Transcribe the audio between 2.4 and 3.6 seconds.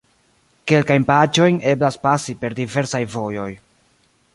per diversaj vojoj.